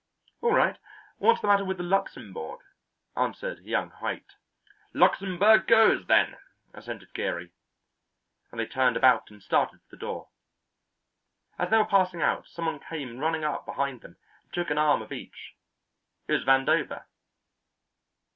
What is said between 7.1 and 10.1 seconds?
Geary, and they turned about and started for the